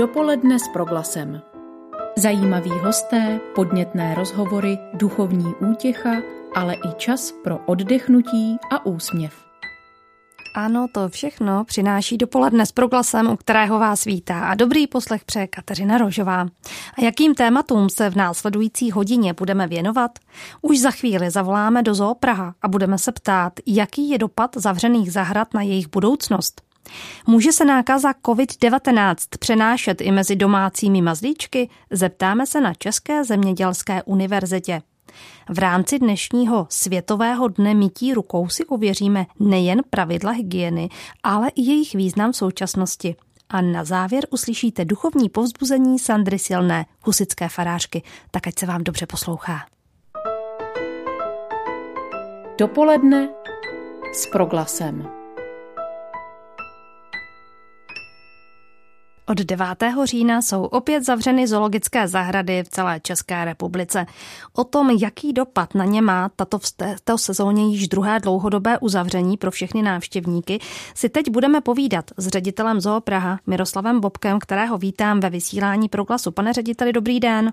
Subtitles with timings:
[0.00, 1.42] Dopoledne s proglasem.
[2.16, 6.10] Zajímaví hosté, podnětné rozhovory, duchovní útěcha,
[6.54, 9.34] ale i čas pro oddechnutí a úsměv.
[10.56, 15.46] Ano, to všechno přináší dopoledne s proglasem, u kterého vás vítá a dobrý poslech přeje
[15.46, 16.40] Kateřina Rožová.
[16.98, 20.10] A jakým tématům se v následující hodině budeme věnovat?
[20.62, 25.12] Už za chvíli zavoláme do Zoo Praha a budeme se ptát, jaký je dopad zavřených
[25.12, 26.69] zahrad na jejich budoucnost.
[27.26, 31.68] Může se nákaza COVID-19 přenášet i mezi domácími mazlíčky?
[31.90, 34.82] Zeptáme se na České zemědělské univerzitě.
[35.48, 40.88] V rámci dnešního Světového dne mytí rukou si uvěříme nejen pravidla hygieny,
[41.22, 43.16] ale i jejich význam v současnosti.
[43.48, 48.02] A na závěr uslyšíte duchovní povzbuzení Sandry Silné, husické farářky.
[48.30, 49.66] Tak ať se vám dobře poslouchá.
[52.58, 53.28] Dopoledne
[54.12, 55.19] s proglasem.
[59.30, 59.66] Od 9.
[60.04, 64.06] října jsou opět zavřeny zoologické zahrady v celé České republice.
[64.52, 69.36] O tom, jaký dopad na ně má tato v této sezóně již druhé dlouhodobé uzavření
[69.36, 70.58] pro všechny návštěvníky,
[70.94, 76.30] si teď budeme povídat s ředitelem Zoo Praha Miroslavem Bobkem, kterého vítám ve vysílání proglasu.
[76.30, 77.52] Pane řediteli, dobrý den.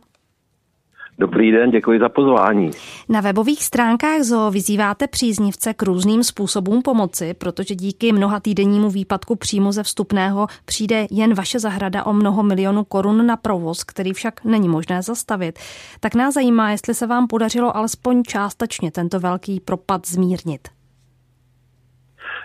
[1.19, 2.71] Dobrý den, děkuji za pozvání.
[3.09, 9.35] Na webových stránkách ZO vyzýváte příznivce k různým způsobům pomoci, protože díky mnoha týdennímu výpadku
[9.35, 14.45] příjmu ze vstupného přijde jen vaše zahrada o mnoho milionů korun na provoz, který však
[14.45, 15.59] není možné zastavit.
[15.99, 20.67] Tak nás zajímá, jestli se vám podařilo alespoň částečně tento velký propad zmírnit.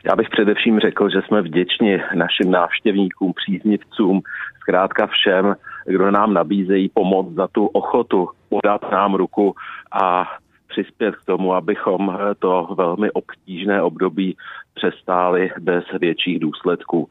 [0.05, 4.21] Já bych především řekl, že jsme vděční našim návštěvníkům, příznivcům,
[4.61, 5.55] zkrátka všem,
[5.87, 9.55] kdo nám nabízejí pomoc za tu ochotu podat nám ruku
[9.93, 10.29] a
[10.69, 14.37] přispět k tomu, abychom to velmi obtížné období
[14.75, 17.09] přestáli bez větších důsledků.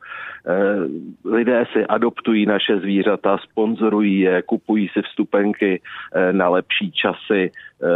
[0.47, 7.51] Eh, lidé si adoptují naše zvířata, sponzorují je, kupují si vstupenky eh, na lepší časy,
[7.51, 7.87] eh,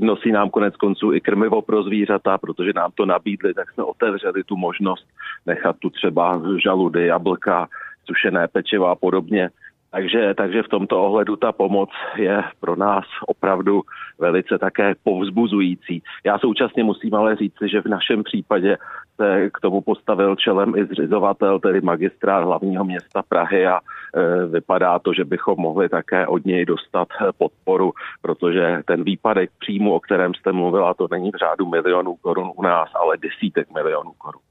[0.00, 4.44] nosí nám konec konců i krmivo pro zvířata, protože nám to nabídli, tak jsme otevřeli
[4.44, 5.06] tu možnost
[5.46, 7.68] nechat tu třeba žaludy, jablka,
[8.04, 9.50] sušené pečivo a podobně
[9.92, 13.82] takže, takže v tomto ohledu ta pomoc je pro nás opravdu
[14.18, 16.02] velice také povzbuzující.
[16.24, 18.76] Já současně musím ale říct, že v našem případě
[19.16, 24.98] se k tomu postavil čelem i zřizovatel, tedy magistrát hlavního města Prahy a e, vypadá
[24.98, 27.92] to, že bychom mohli také od něj dostat podporu,
[28.22, 32.62] protože ten výpadek příjmu, o kterém jste mluvila, to není v řádu milionů korun u
[32.62, 34.42] nás, ale desítek milionů korun.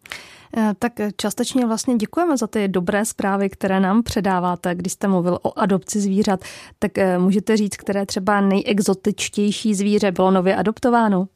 [0.58, 5.40] Eh, tak částečně vlastně děkujeme za ty dobré zprávy, které nám předáváte, když jste mluvil
[5.42, 6.40] o adopci zvířat.
[6.80, 11.28] Tak eh, můžete říct, které třeba nejexotičtější zvíře bylo nově adoptováno?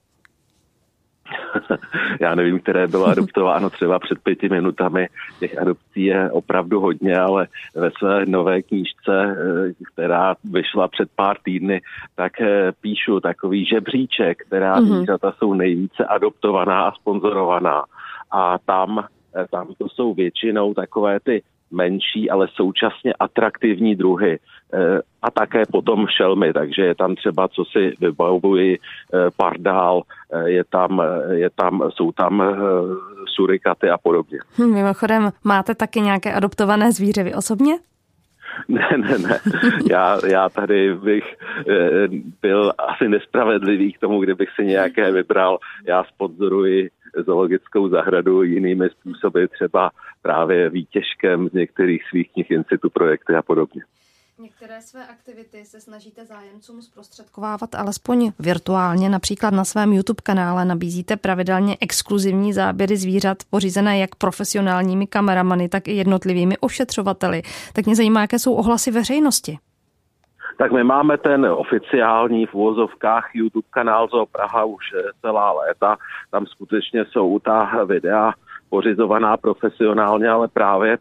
[2.22, 5.10] Já nevím, které bylo adoptováno třeba před pěti minutami.
[5.40, 11.38] Těch adopcí je opravdu hodně, ale ve své nové knížce, eh, která vyšla před pár
[11.44, 11.82] týdny,
[12.16, 12.34] tak
[12.82, 14.96] píšu takový žebříček, která mm-hmm.
[14.98, 17.84] zvířata jsou nejvíce adoptovaná a sponzorovaná
[18.32, 19.06] a tam,
[19.36, 24.40] eh, tam to jsou většinou takové ty menší, ale současně atraktivní druhy
[24.74, 30.02] eh, a také potom šelmy, takže je tam třeba, co si vybavuji, eh, pardál,
[30.46, 32.44] je tam, je tam, jsou tam
[33.36, 34.40] surikaty a podobně.
[34.58, 37.76] Hm, mimochodem, máte taky nějaké adoptované zvíře vy osobně?
[38.68, 39.40] Ne, ne, ne.
[39.90, 41.36] Já, já tady bych
[42.42, 45.58] byl asi nespravedlivý k tomu, kdybych si nějaké vybral.
[45.86, 46.90] Já sponzoruji
[47.26, 53.82] zoologickou zahradu jinými způsoby, třeba právě výtěžkem z některých svých knih institu projekty a podobně.
[54.40, 61.18] Některé své aktivity se snažíte zájemcům zprostředkovávat alespoň virtuálně, například na svém YouTube kanále nabízíte
[61.18, 67.42] pravidelně exkluzivní záběry zvířat pořízené jak profesionálními kameramany, tak i jednotlivými ošetřovateli.
[67.74, 69.58] Tak mě zajímá, jaké jsou ohlasy veřejnosti
[70.58, 74.84] tak my máme ten oficiální v úvozovkách YouTube kanál Zo Praha už
[75.22, 75.98] celá léta.
[76.32, 78.34] Tam skutečně jsou ta videa
[78.70, 80.98] pořizovaná profesionálně, ale právě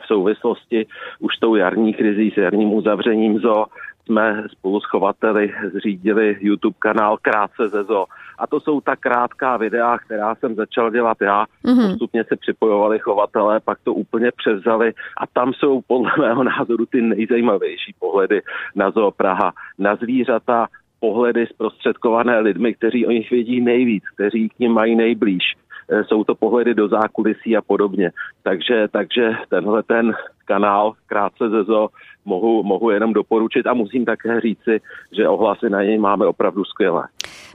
[0.00, 0.86] v souvislosti
[1.18, 3.64] už tou jarní krizí s jarním uzavřením zo
[4.08, 8.06] jsme spolu s chovateli zřídili YouTube kanál Krátce ze zoo.
[8.38, 11.46] A to jsou ta krátká videa, která jsem začal dělat já.
[11.64, 11.88] Mm-hmm.
[11.90, 17.02] Postupně se připojovali chovatelé, pak to úplně převzali a tam jsou podle mého názoru ty
[17.02, 18.42] nejzajímavější pohledy
[18.74, 20.66] na zoo Praha, na zvířata,
[21.00, 25.42] pohledy zprostředkované lidmi, kteří o nich vědí nejvíc, kteří k ním mají nejblíž.
[25.88, 28.10] E, jsou to pohledy do zákulisí a podobně.
[28.42, 30.12] Takže, takže tenhle ten
[30.44, 31.88] kanál krátce ze zoo
[32.24, 34.80] mohu, mohu jenom doporučit a musím také říci,
[35.12, 37.08] že ohlasy na něj máme opravdu skvělé.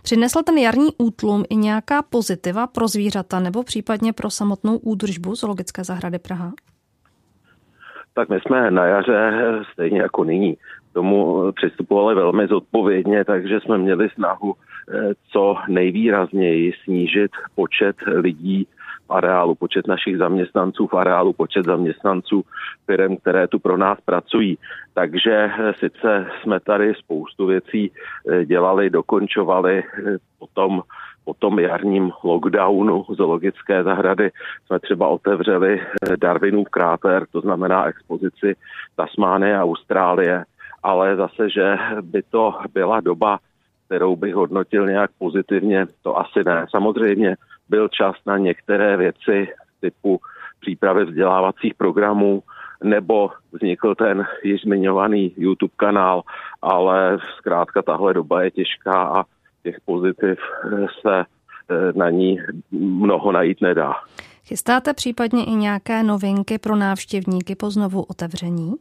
[0.04, 5.84] Přinesl ten jarní útlum i nějaká pozitiva pro zvířata nebo případně pro samotnou údržbu Zoologické
[5.84, 6.52] zahrady Praha?
[8.14, 9.34] Tak my jsme na jaře,
[9.74, 10.58] stejně jako nyní,
[10.94, 18.68] tomu přistupovali velmi zodpovědně, takže jsme měli snahu eh, co nejvýrazněji snížit počet lidí
[19.08, 22.44] v areálu, počet našich zaměstnanců v areálu, počet zaměstnanců
[22.86, 24.58] firm, které tu pro nás pracují.
[24.94, 29.84] Takže eh, sice jsme tady spoustu věcí eh, dělali, dokončovali,
[30.40, 30.82] potom
[31.26, 34.32] po tom jarním lockdownu zoologické zahrady
[34.66, 35.82] jsme třeba otevřeli
[36.22, 38.56] Darwinův kráter, to znamená expozici
[38.96, 40.46] Tasmánie a Austrálie,
[40.84, 43.40] ale zase, že by to byla doba,
[43.86, 46.66] kterou bych hodnotil nějak pozitivně, to asi ne.
[46.70, 47.36] Samozřejmě
[47.70, 49.48] byl čas na některé věci
[49.82, 50.20] typu
[50.60, 52.44] přípravy vzdělávacích programů,
[52.84, 56.22] nebo vznikl ten již zmiňovaný YouTube kanál,
[56.62, 59.24] ale zkrátka tahle doba je těžká a
[59.64, 60.40] těch pozitiv
[61.02, 62.40] se eh, na ní
[62.72, 63.94] mnoho najít nedá.
[64.46, 68.74] Chystáte případně i nějaké novinky pro návštěvníky po znovu otevření?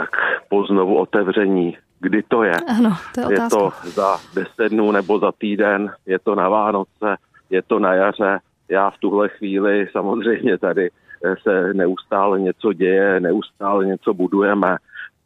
[0.00, 0.10] Tak
[0.48, 2.56] po znovu otevření, kdy to je.
[2.78, 7.16] Ano, to je, je to za deset dnů nebo za týden, je to na Vánoce,
[7.50, 8.38] je to na jaře.
[8.68, 14.76] Já v tuhle chvíli samozřejmě tady eh, se neustále něco děje, neustále něco budujeme.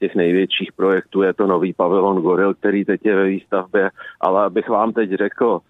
[0.01, 4.69] Těch největších projektů je to nový pavilon Goril, který teď je ve výstavbě, ale abych
[4.69, 5.61] vám teď řekl,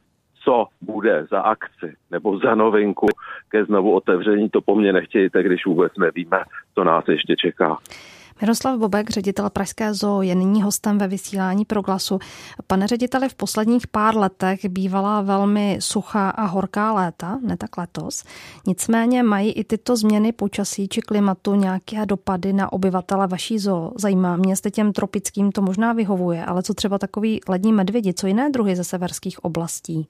[0.44, 3.06] co bude za akci nebo za novinku
[3.48, 6.38] ke znovu otevření, to po mně nechtějte, když vůbec nevíme,
[6.74, 7.78] co nás ještě čeká.
[8.40, 12.18] Miroslav Bobek, ředitel Pražské zoo, je nyní hostem ve vysílání Proglasu.
[12.66, 18.24] Pane řediteli, v posledních pár letech bývala velmi suchá a horká léta, ne tak letos.
[18.66, 23.92] Nicméně mají i tyto změny počasí či klimatu nějaké dopady na obyvatele vaší zoo.
[23.98, 28.26] Zajímá mě, jestli těm tropickým to možná vyhovuje, ale co třeba takový lední medvědi, co
[28.26, 30.08] jiné druhy ze severských oblastí?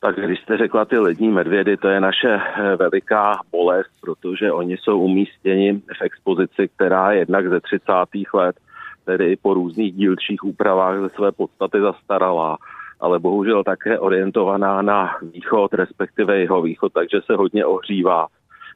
[0.00, 4.76] Tak když jste řekla ty lední medvědy, to je naše eh, veliká bolest, protože oni
[4.76, 7.92] jsou umístěni v expozici, která je jednak ze 30.
[8.34, 8.56] let,
[9.04, 12.56] tedy i po různých dílčích úpravách ze své podstaty zastaralá,
[13.00, 18.26] ale bohužel také orientovaná na východ, respektive jeho východ, takže se hodně ohřívá.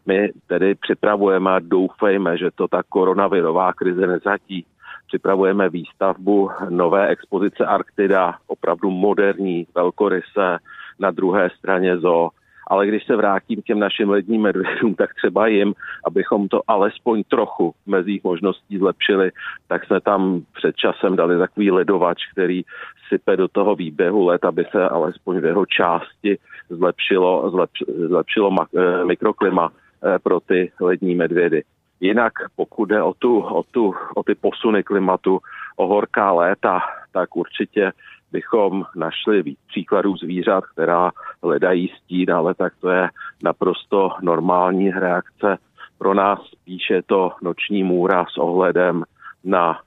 [0.06, 4.66] My tedy připravujeme a doufejme, že to ta koronavirová krize nezatí.
[5.06, 10.58] Připravujeme výstavbu nové expozice Arktida, opravdu moderní, velkoryse,
[11.00, 12.28] na druhé straně zo.
[12.66, 15.74] Ale když se vrátím k těm našim ledním medvědům, tak třeba jim,
[16.06, 19.30] abychom to alespoň trochu v mezích možností zlepšili,
[19.68, 22.62] tak jsme tam před časem dali takový ledovač, který
[23.08, 26.38] sype do toho výběhu let, aby se alespoň v jeho části
[26.70, 31.62] zlepšilo, zlepš, zlepšilo mak, eh, mikroklima eh, pro ty lední medvědy.
[32.00, 35.40] Jinak pokud jde o, tu, o, tu, o ty posuny klimatu,
[35.76, 36.80] o horká léta,
[37.12, 37.92] tak určitě
[38.32, 41.10] bychom našli víc příkladů zvířat, která
[41.42, 43.08] hledají stín, ale tak to je
[43.42, 45.58] naprosto normální reakce.
[45.98, 49.04] Pro nás spíše to noční můra s ohledem
[49.44, 49.80] na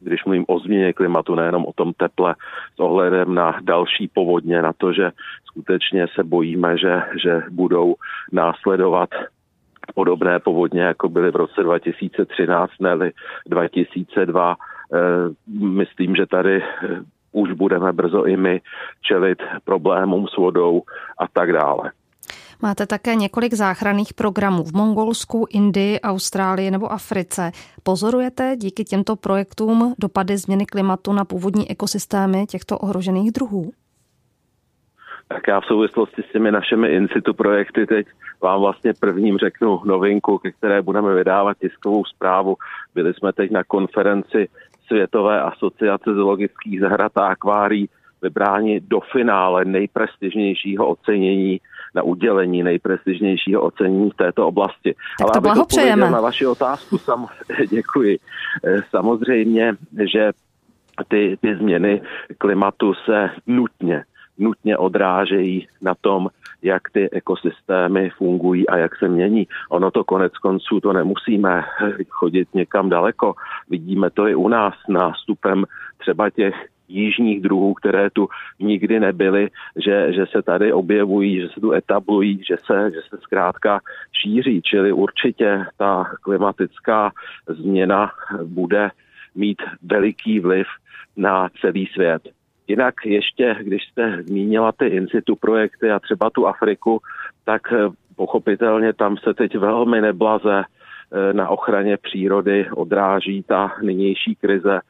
[0.00, 2.34] když mluvím o změně klimatu, nejenom o tom teple,
[2.74, 5.10] s ohledem na další povodně, na to, že
[5.44, 7.94] skutečně se bojíme, že, že budou
[8.32, 9.10] následovat
[9.94, 13.10] podobné povodně, jako byly v roce 2013, ne
[13.46, 14.52] 2002.
[14.52, 14.96] E,
[15.58, 16.62] myslím, že tady
[17.36, 18.60] už budeme brzo i my
[19.02, 20.82] čelit problémům s vodou
[21.18, 21.92] a tak dále.
[22.62, 27.52] Máte také několik záchranných programů v Mongolsku, Indii, Austrálii nebo Africe.
[27.82, 33.72] Pozorujete díky těmto projektům dopady změny klimatu na původní ekosystémy těchto ohrožených druhů?
[35.28, 38.06] Tak já v souvislosti s těmi našimi in situ projekty teď
[38.42, 42.56] vám vlastně prvním řeknu novinku, ke které budeme vydávat tiskovou zprávu.
[42.94, 44.48] Byli jsme teď na konferenci
[44.86, 47.88] Světové asociace zoologických zahrad a akvárií
[48.22, 51.60] vybráni do finále nejprestižnějšího ocenění
[51.94, 54.94] na udělení nejprestižnějšího ocenění v této oblasti.
[55.18, 56.10] Tak to blahopřejeme.
[56.10, 57.26] Na vaši otázku sam,
[57.70, 58.18] děkuji.
[58.64, 59.76] Eh, samozřejmě,
[60.12, 60.32] že
[61.08, 62.02] ty, ty změny
[62.38, 64.04] klimatu se nutně
[64.38, 66.28] nutně odrážejí na tom,
[66.62, 69.46] jak ty ekosystémy fungují a jak se mění.
[69.70, 71.64] Ono to konec konců, to nemusíme
[72.08, 73.34] chodit někam daleko.
[73.70, 75.64] Vidíme to i u nás nástupem
[75.98, 76.54] třeba těch
[76.88, 78.28] jižních druhů, které tu
[78.58, 79.50] nikdy nebyly,
[79.84, 83.80] že, že se tady objevují, že se tu etablují, že se, že se zkrátka
[84.22, 84.62] šíří.
[84.62, 87.12] Čili určitě ta klimatická
[87.48, 88.10] změna
[88.44, 88.90] bude
[89.34, 90.66] mít veliký vliv
[91.16, 92.22] na celý svět.
[92.68, 97.00] Jinak ještě, když jste zmínila ty in situ projekty a třeba tu Afriku,
[97.44, 97.76] tak eh,
[98.16, 104.80] pochopitelně tam se teď velmi neblaze eh, na ochraně přírody odráží ta nynější krize,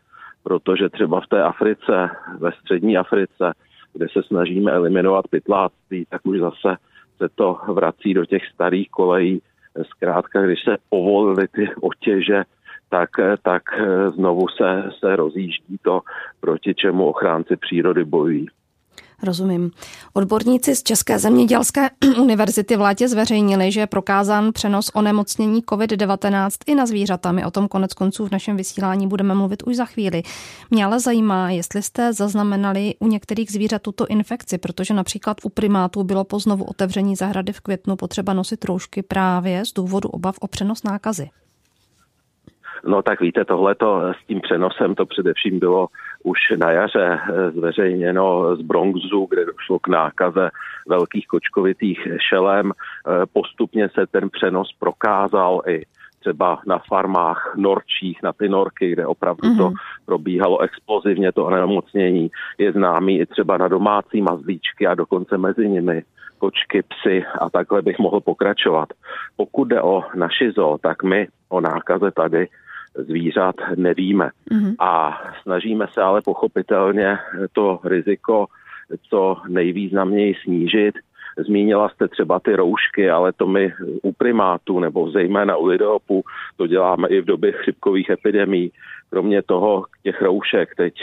[0.42, 3.52] protože třeba v té Africe, ve střední Africe,
[3.92, 6.76] kde se snažíme eliminovat pytláctví, tak už zase
[7.16, 9.42] se to vrací do těch starých kolejí.
[9.90, 12.44] Zkrátka, když se povolily ty otěže,
[12.88, 13.10] tak,
[13.42, 13.62] tak
[14.14, 16.00] znovu se, se rozjíždí to,
[16.40, 18.48] proti čemu ochránci přírody bojují.
[19.22, 19.70] Rozumím.
[20.14, 21.90] Odborníci z České zemědělské
[22.20, 27.32] univerzity v létě zveřejnili, že je prokázán přenos onemocnění COVID-19 i na zvířata.
[27.32, 30.22] My o tom konec konců v našem vysílání budeme mluvit už za chvíli.
[30.70, 36.04] Mě ale zajímá, jestli jste zaznamenali u některých zvířat tuto infekci, protože například u primátů
[36.04, 40.48] bylo po znovu otevření zahrady v květnu potřeba nosit roušky právě z důvodu obav o
[40.48, 41.30] přenos nákazy.
[42.84, 45.88] No tak víte, tohleto s tím přenosem to především bylo
[46.24, 50.50] už na jaře eh, zveřejněno z Bronxu, kde došlo k nákaze
[50.88, 52.72] velkých kočkovitých šelem.
[52.72, 55.82] Eh, postupně se ten přenos prokázal i
[56.20, 59.56] třeba na farmách norčích, na ty norky, kde opravdu mm-hmm.
[59.56, 59.74] to mhm.
[60.06, 66.02] probíhalo explozivně, to onemocnění je známý i třeba na domácí mazlíčky a dokonce mezi nimi
[66.38, 68.88] kočky, psy a takhle bych mohl pokračovat.
[69.36, 72.48] Pokud jde o naši zoo, tak my o nákaze tady
[72.98, 74.30] zvířat nevíme.
[74.50, 74.74] Mm-hmm.
[74.78, 77.18] A snažíme se ale pochopitelně
[77.52, 78.46] to riziko
[79.10, 80.94] co nejvýznamněji snížit.
[81.46, 83.72] Zmínila jste třeba ty roušky, ale to my
[84.02, 86.24] u primátů nebo zejména u lidoopů
[86.56, 88.70] to děláme i v době chřipkových epidemí.
[89.10, 90.94] Kromě toho těch roušek teď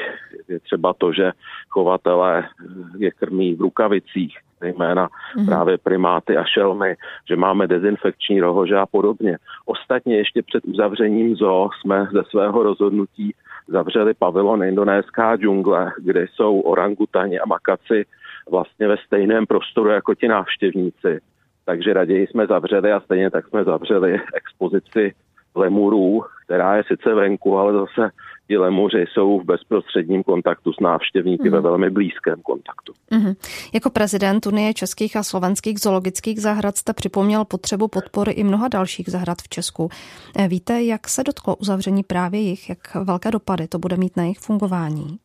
[0.47, 1.31] je třeba to, že
[1.69, 2.49] chovatelé
[2.97, 5.45] je krmí v rukavicích, zejména mm-hmm.
[5.45, 6.95] právě primáty a šelmy,
[7.29, 9.37] že máme dezinfekční rohože a podobně.
[9.65, 13.33] Ostatně ještě před uzavřením zoo jsme ze svého rozhodnutí
[13.67, 18.05] zavřeli pavilon Indonéská džungle, kde jsou orangutani a makaci
[18.51, 21.19] vlastně ve stejném prostoru jako ti návštěvníci.
[21.65, 25.13] Takže raději jsme zavřeli a stejně tak jsme zavřeli expozici
[25.55, 28.09] lemurů, která je sice venku, ale zase
[28.53, 31.51] ti lemuři jsou v bezprostředním kontaktu s návštěvníky mm.
[31.51, 31.63] ve mhm.
[31.63, 32.93] velmi blízkém kontaktu.
[33.11, 33.33] Mm.
[33.73, 39.09] Jako prezident Unie českých a slovenských zoologických zahrad jste připomněl potřebu podpory i mnoha dalších
[39.09, 39.89] zahrad v Česku.
[40.37, 44.23] Eh, víte, jak se dotklo uzavření právě jich, jak velké dopady to bude mít na
[44.23, 45.17] jejich fungování?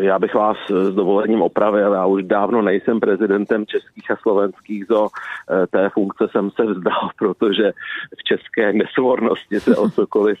[0.00, 5.08] Já bych vás s dovolením opravil, já už dávno nejsem prezidentem českých a slovenských zo,
[5.50, 7.72] eh, té funkce jsem se vzdal, protože
[8.18, 10.38] v české nesvornosti se o cokoliv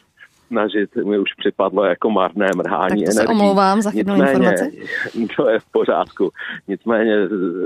[0.50, 4.86] snažit mi už připadlo jako marné mrhání tak to se omlouvám za chybnou informaci.
[5.36, 6.30] To je v pořádku.
[6.68, 7.14] Nicméně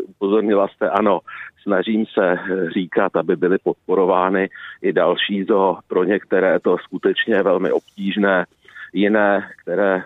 [0.08, 1.20] upozornila jste, ano,
[1.62, 2.38] snažím se
[2.74, 4.50] říkat, aby byly podporovány
[4.82, 5.76] i další zo.
[5.88, 8.46] Pro některé to skutečně velmi obtížné.
[8.92, 10.02] Jiné, které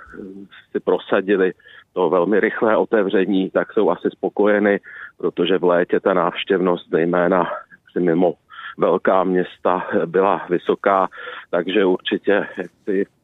[0.72, 1.52] si prosadili
[1.92, 4.80] to velmi rychlé otevření, tak jsou asi spokojeny,
[5.18, 7.46] protože v létě ta návštěvnost zejména
[7.92, 8.34] si mimo
[8.78, 11.08] velká města byla vysoká,
[11.50, 12.46] takže určitě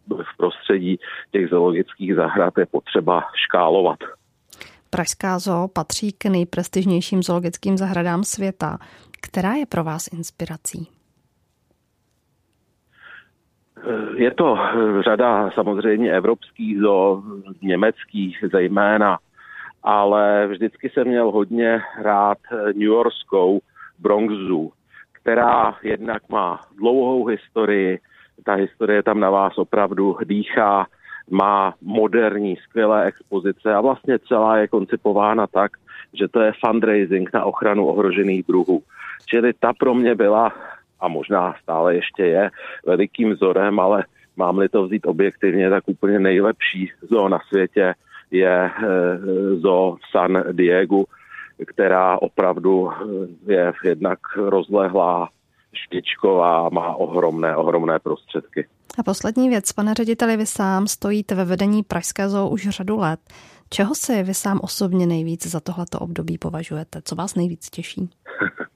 [0.08, 0.98] v prostředí
[1.32, 3.98] těch zoologických zahrad je potřeba škálovat.
[4.90, 8.78] Pražská zoo patří k nejprestižnějším zoologickým zahradám světa.
[9.22, 10.88] Která je pro vás inspirací?
[14.16, 14.58] Je to
[15.00, 17.22] řada samozřejmě evropských zoo,
[17.62, 19.18] německých zejména,
[19.82, 23.60] ale vždycky jsem měl hodně rád New Yorkskou
[23.98, 24.70] Bronx Zoo
[25.24, 27.98] která jednak má dlouhou historii,
[28.44, 30.86] ta historie tam na vás opravdu dýchá,
[31.30, 35.72] má moderní, skvělé expozice a vlastně celá je koncipována tak,
[36.12, 38.82] že to je fundraising na ochranu ohrožených druhů.
[39.26, 40.52] Čili ta pro mě byla,
[41.00, 42.50] a možná stále ještě je,
[42.86, 44.04] velikým vzorem, ale
[44.36, 47.94] mám-li to vzít objektivně, tak úplně nejlepší zoo na světě
[48.30, 49.18] je eh,
[49.56, 51.04] zoo San Diego,
[51.66, 55.28] která opravdu eh, je jednak rozlehlá,
[55.72, 58.66] špičková, má ohromné, ohromné prostředky.
[58.98, 63.20] A poslední věc, pane řediteli, vy sám stojíte ve vedení Pražské zoo už řadu let.
[63.70, 67.02] Čeho si vy sám osobně nejvíc za tohleto období považujete?
[67.04, 68.10] Co vás nejvíc těší?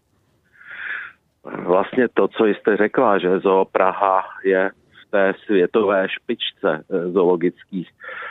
[1.67, 7.89] vlastně to, co jste řekla, že Zoo Praha je v té světové špičce eh, zoologických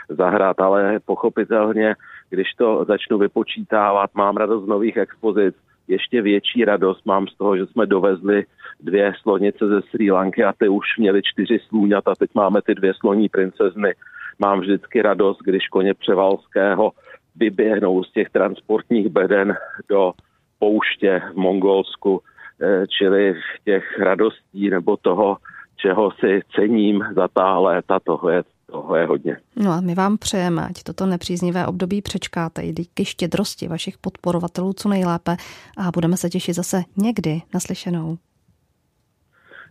[0.10, 1.96] zahrad, ale pochopitelně
[2.29, 5.55] když to začnu vypočítávat, mám radost z nových expozic,
[5.88, 8.46] ještě větší radost mám z toho, že jsme dovezli
[8.79, 12.93] dvě slonice ze Sri Lanky a ty už měli čtyři slůňata, teď máme ty dvě
[12.93, 13.96] sloní princezny.
[14.39, 16.91] Mám vždycky radost, když koně Převalského
[17.36, 19.55] vyběhnou z těch transportních beden
[19.89, 20.12] do
[20.60, 22.22] pouště v Mongolsku,
[22.62, 25.38] eh, čili těch radostí nebo toho,
[25.75, 28.29] čeho si cením za ta léta, toho
[28.71, 29.38] toho je hodně.
[29.55, 34.74] No a my vám přejeme, ať toto nepříznivé období přečkáte i díky štědrosti vašich podporovatelů
[34.74, 35.38] co nejlépe
[35.77, 38.17] a budeme se těšit zase někdy naslyšenou.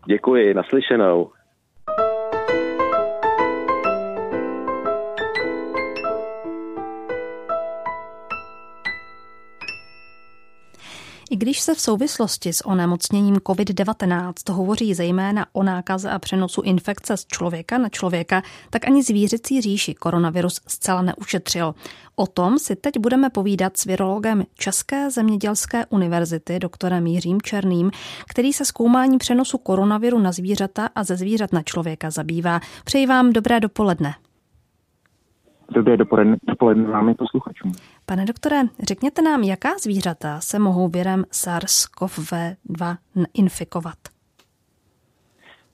[0.07, 1.31] Děkuji, naslyšenou.
[11.31, 17.17] I když se v souvislosti s onemocněním COVID-19 hovoří zejména o nákaze a přenosu infekce
[17.17, 21.75] z člověka na člověka, tak ani zvířecí říši koronavirus zcela neušetřil.
[22.17, 27.91] O tom si teď budeme povídat s virologem České zemědělské univerzity, doktorem Jiřím Černým,
[28.29, 32.61] který se zkoumáním přenosu koronaviru na zvířata a ze zvířat na člověka zabývá.
[32.85, 34.15] Přeji vám dobré dopoledne.
[35.71, 37.73] Dobré dopoledne, dopoledne vám posluchačům.
[38.07, 42.97] Pane doktore, řekněte nám, jaká zvířata se mohou virem SARS-CoV-2
[43.35, 43.99] infikovat?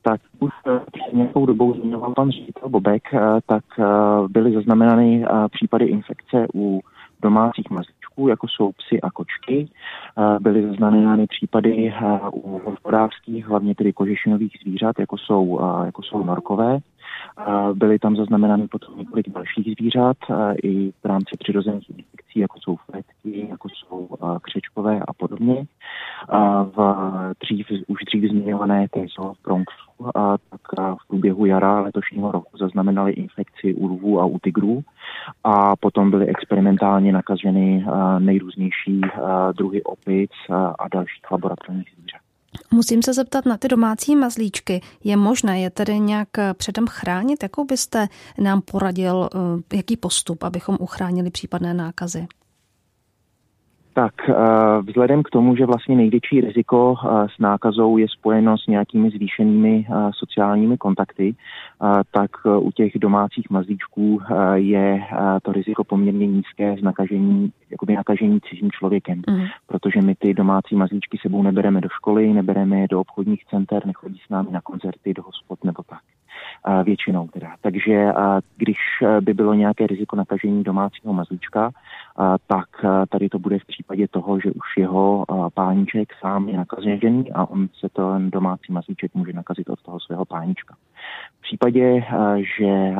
[0.02, 3.84] Tak už eh, před nějakou dobou zmiňoval pan ředitel Bobek, eh, tak eh,
[4.28, 6.80] byly zaznamenány případy infekce u
[7.22, 9.68] domácích mazlíčků, jako jsou psy a kočky.
[10.40, 11.94] Byly zaznamenány případy
[12.32, 16.78] u hospodářských, hlavně tedy kožešinových zvířat, jako jsou, jako jsou norkové.
[17.74, 20.16] Byly tam zaznamenány potom několik dalších zvířat
[20.62, 24.08] i v rámci přirozených infekcí, jako jsou fletky, jako jsou
[24.42, 25.64] křečkové a podobně.
[26.76, 26.96] V
[27.40, 30.10] dřív, už dřív zmiňované tézo v Bronxu,
[30.50, 30.60] tak
[31.04, 34.82] v průběhu jara letošního roku zaznamenali infekci u lvů a u tigrů
[35.44, 37.86] a potom byly experimentálně nakaženy
[38.18, 39.00] nejrůznější
[39.56, 40.30] druhy opic
[40.78, 42.21] a dalších laboratorních zvířat.
[42.70, 44.80] Musím se zeptat na ty domácí mazlíčky.
[45.04, 47.42] Je možné je tedy nějak předem chránit?
[47.42, 52.26] Jakou byste nám poradil, eh, jaký postup, abychom uchránili případné nákazy?
[53.94, 54.34] Tak eh,
[54.82, 59.86] vzhledem k tomu, že vlastně největší riziko eh, s nákazou je spojeno s nějakými zvýšenými
[59.88, 61.34] eh, sociálními kontakty,
[62.10, 64.20] tak u těch domácích mazlíčků
[64.54, 65.00] je
[65.42, 69.44] to riziko poměrně nízké z nakažení, jakoby nakažení cizím člověkem, mm.
[69.66, 74.20] protože my ty domácí mazlíčky sebou nebereme do školy, nebereme je do obchodních center, nechodí
[74.26, 76.00] s námi na koncerty, do hospod nebo tak
[76.84, 77.48] většinou teda.
[77.60, 78.12] Takže
[78.56, 78.78] když
[79.20, 81.70] by bylo nějaké riziko nakažení domácího mazlíčka,
[82.46, 82.68] tak
[83.08, 87.68] tady to bude v případě toho, že už jeho páníček sám je nakažený a on
[87.78, 90.74] se ten domácí mazlíček může nakazit od toho svého páníčka.
[91.38, 92.04] V případě,
[92.58, 92.94] že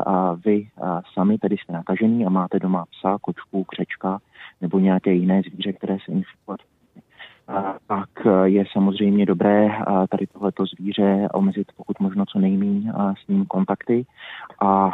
[0.44, 0.68] vy
[1.14, 4.18] sami tedy jste nakažený a máte doma psa, kočku, křečka
[4.60, 6.60] nebo nějaké jiné zvíře, které se infikovat
[7.86, 8.08] tak
[8.44, 9.68] je samozřejmě dobré
[10.10, 12.92] tady tohleto zvíře omezit pokud možno co nejméně
[13.24, 14.06] s ním kontakty
[14.60, 14.90] a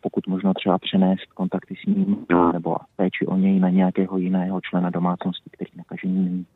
[0.00, 4.90] pokud možno třeba přenést kontakty s ním nebo péči o něj na nějakého jiného člena
[4.90, 6.46] domácnosti, který nakažený není.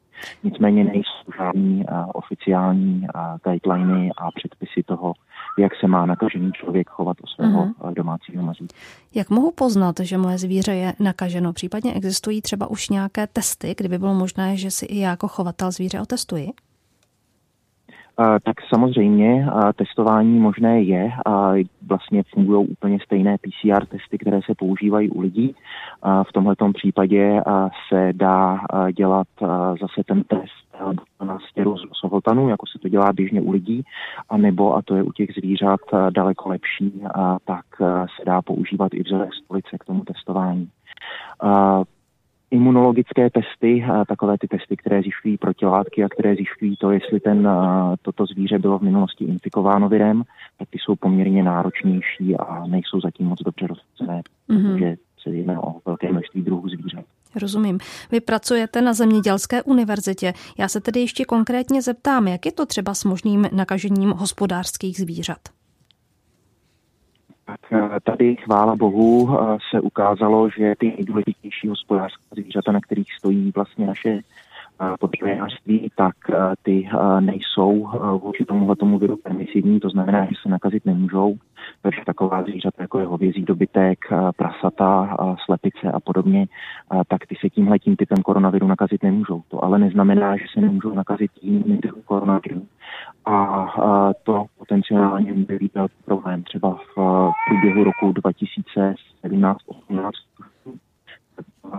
[0.44, 3.06] Nicméně nejsou žádný oficiální
[3.44, 5.12] guideliny a předpisy toho,
[5.58, 7.94] jak se má nakažený člověk chovat o svého uh-huh.
[7.94, 8.74] domácího mazlíka.
[9.14, 11.52] Jak mohu poznat, že moje zvíře je nakaženo?
[11.52, 15.70] Případně existují třeba už nějaké testy, kdyby bylo možné, že si i já jako chovatel
[15.70, 16.52] zvíře otestuji?
[18.16, 19.46] Tak samozřejmě
[19.76, 21.10] testování možné je.
[21.26, 21.52] A
[21.86, 25.54] vlastně fungují úplně stejné PCR testy, které se používají u lidí.
[26.28, 27.40] V tomhle případě
[27.88, 28.60] se dá
[28.96, 29.26] dělat
[29.80, 30.64] zase ten test
[31.24, 33.84] na stěru z soholtanů, jako se to dělá běžně u lidí,
[34.28, 37.02] a nebo, a to je u těch zvířat daleko lepší,
[37.44, 37.64] tak
[38.16, 40.68] se dá používat i vzorek stolice k tomu testování
[42.54, 47.48] imunologické testy, takové ty testy, které zjišťují protilátky a které zjišťují to, jestli ten,
[48.02, 50.22] toto zvíře bylo v minulosti infikováno virem,
[50.58, 54.72] tak ty jsou poměrně náročnější a nejsou zatím moc dobře rozhodné, mm-hmm.
[54.72, 57.04] protože se jedná o velké množství druhů zvířat.
[57.40, 57.78] Rozumím.
[58.12, 60.32] Vy pracujete na Zemědělské univerzitě.
[60.58, 65.38] Já se tedy ještě konkrétně zeptám, jak je to třeba s možným nakažením hospodářských zvířat?
[67.48, 73.52] Eh, tady, chvála Bohu, eh, se ukázalo, že ty nejdůležitější hospodářské zvířata, na kterých stojí
[73.54, 76.14] vlastně naše eh, potravinářství, tak
[76.62, 76.88] ty
[77.20, 77.88] nejsou
[78.22, 81.36] vůči tomuhle tomu viru permisivní, to znamená, že se nakazit nemůžou.
[81.82, 83.98] Takže taková zvířata, jako je hovězí dobytek,
[84.36, 86.46] prasata, slepice a podobně,
[87.08, 89.42] tak ty se tímhle tím typem koronaviru nakazit nemůžou.
[89.48, 92.66] To ale neznamená, že se nemůžou nakazit jinými druhy koronaviru
[93.26, 96.42] a to potenciálně může být velký problém.
[96.42, 100.10] Třeba v průběhu roku 2017-18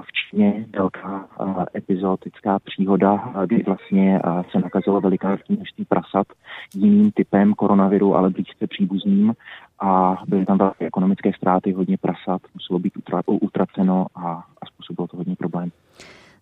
[0.02, 1.28] v Číně velká
[1.76, 6.28] epizodická příhoda, kdy vlastně se nakazilo veliké množství prasat
[6.76, 9.34] jiným typem koronaviru, ale blízce příbuzným
[9.80, 12.94] a byly tam velké ekonomické ztráty, hodně prasat, muselo být
[13.42, 14.22] utraceno a,
[14.62, 15.72] a způsobilo to hodně problém.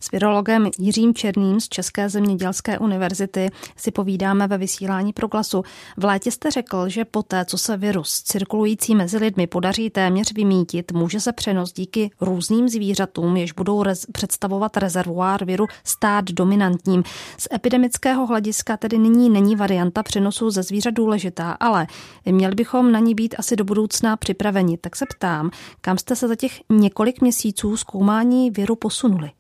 [0.04, 5.64] S virologem Jiřím Černým z České zemědělské univerzity si povídáme ve vysílání proglasu.
[5.98, 10.92] V létě jste řekl, že poté, co se virus cirkulující mezi lidmi podaří téměř vymítit,
[10.92, 17.04] může se přenos díky různým zvířatům, jež budou rez- představovat rezervoár viru, stát dominantním.
[17.38, 21.88] Z epidemického hlediska tedy nyní není varianta přenosu ze zvířat důležitá, ale
[22.26, 24.78] měli bychom na ní být asi do budoucna připraveni.
[24.78, 25.50] Tak se ptám,
[25.82, 29.32] kam jste se za těch několik měsíců zkoumání viru posunuli?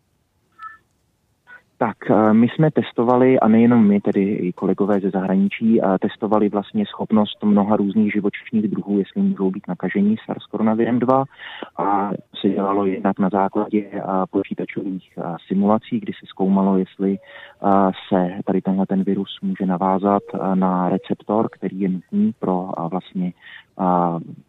[1.77, 6.85] Tak eh, my jsme testovali, a nejenom my, tedy i kolegové ze zahraničí, testovali vlastně
[6.85, 11.23] schopnost mnoha různých živočišných druhů, jestli můžou být nakažení SARS koronavirem 2
[11.77, 13.85] a se dělalo jednak na základě
[14.31, 17.17] počítačových simulací, kdy se zkoumalo, jestli
[18.09, 23.33] se tady tenhle ten virus může navázat na receptor, který je nutný pro vlastně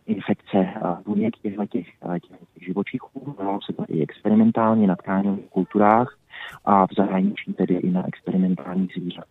[0.06, 0.68] infekce
[1.06, 1.87] buněk těchto těch,
[2.28, 3.34] těch živočichů.
[3.38, 6.16] Dělalo se to i experimentálně na tkáňových kulturách
[6.64, 9.24] a v zahraničí tedy i na experimentálních zvířat.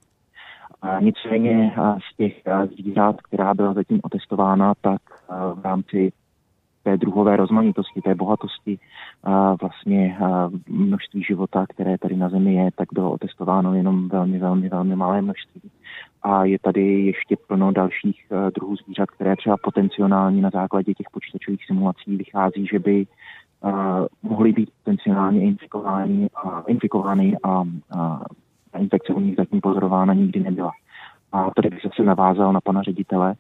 [0.82, 1.76] A nicméně
[2.12, 2.41] z těch
[2.74, 5.02] zvířat, která byla zatím otestována, tak
[5.56, 6.12] v rámci
[6.84, 8.80] té druhové rozmanitosti, té bohatosti
[9.62, 10.17] vlastně
[10.69, 15.22] množství života, které tady na Zemi je, tak bylo otestováno jenom velmi, velmi, velmi malé
[15.22, 15.62] množství.
[16.24, 21.65] A je tady ještě plno dalších druhů zvířat, které třeba potenciálně na základě těch počítačových
[21.65, 23.06] simulací vychází, že by
[24.21, 27.63] mohly být potenciálně infikovány a, infikovány a,
[28.73, 30.71] a infekce u nich zatím pozorována nikdy nebyla.
[31.32, 33.36] A tady bych zase navázal na pana ředitele,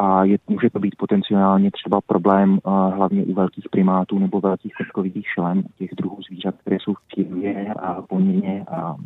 [0.00, 4.74] a je, může to být potenciálně třeba problém uh, hlavně u velkých primátů nebo velkých
[4.74, 8.96] krtkovitých šelem, těch druhů zvířat, které jsou v přírodě a poměrně, a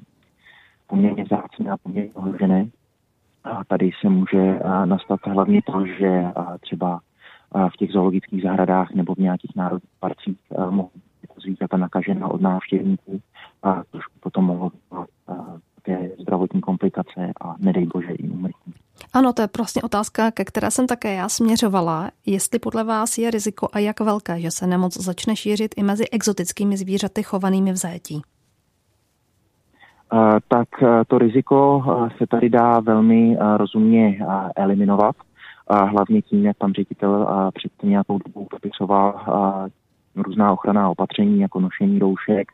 [0.87, 2.67] poměrně vzácné a poměrně ohrožené.
[3.45, 7.01] A tady se může uh, nastat hlavně to, že uh, třeba
[7.55, 12.41] v těch zoologických zahradách nebo v nějakých národních parcích uh, mohou být zvířata nakažena od
[12.41, 13.21] návštěvníků
[13.63, 15.05] a trošku potom mohou uh,
[15.75, 18.75] také zdravotní komplikace a nedej bože i umrtí.
[19.13, 22.11] Ano, to je prostě otázka, ke které jsem také já směřovala.
[22.27, 26.05] Jestli podle vás je riziko a jak velké, že se nemoc začne šířit i mezi
[26.13, 28.23] exotickými zvířaty chovanými v zajetí?
[30.49, 30.69] Tak
[31.07, 31.83] to riziko
[32.19, 34.19] se tady dá velmi rozumně
[34.57, 35.17] eliminovat.
[35.71, 39.21] Hlavně tím, jak pan ředitel před nějakou dobou popisoval
[40.17, 42.53] různá ochranná opatření, jako nošení roušek,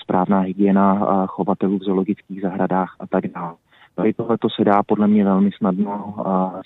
[0.00, 3.54] správná hygiena chovatelů v zoologických zahradách a tak dále.
[3.94, 6.14] Tady tohle se dá podle mě velmi snadno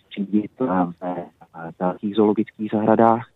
[0.07, 1.22] střídit ve
[1.81, 3.27] dalších zoologických zahradách.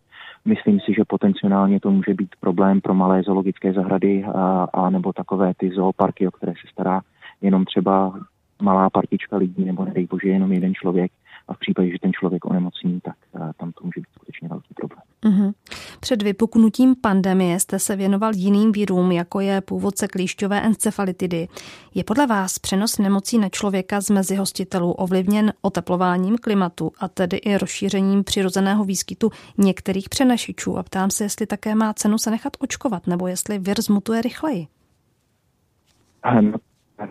[0.45, 5.13] Myslím si, že potenciálně to může být problém pro malé zoologické zahrady a, a nebo
[5.13, 7.01] takové ty zooparky, o které se stará
[7.41, 8.13] jenom třeba
[8.61, 11.11] malá partička lidí, nebo nedej bože jenom jeden člověk.
[11.51, 13.15] A v případě, že ten člověk onemocní, tak
[13.57, 15.01] tam to může být skutečně velký problém.
[15.23, 15.53] Mm-hmm.
[15.99, 21.47] Před vypuknutím pandemie jste se věnoval jiným vírům, jako je původce klíšťové encefalitidy.
[21.95, 27.37] Je podle vás přenos nemocí na člověka z mezi hostitelů ovlivněn oteplováním klimatu a tedy
[27.37, 30.77] i rozšířením přirozeného výskytu některých přenašičů?
[30.77, 34.67] A ptám se, jestli také má cenu se nechat očkovat, nebo jestli vir zmutuje rychleji.
[36.23, 36.57] Ano,